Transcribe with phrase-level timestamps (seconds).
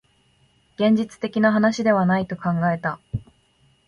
[0.77, 2.99] 現実的な話ではないと考えた